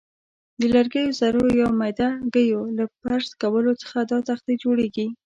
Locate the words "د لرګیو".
0.59-1.15